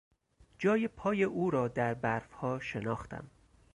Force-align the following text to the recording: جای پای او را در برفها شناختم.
جای 0.59 0.87
پای 0.87 1.23
او 1.23 1.49
را 1.51 1.67
در 1.67 1.93
برفها 1.93 2.59
شناختم. 2.59 3.29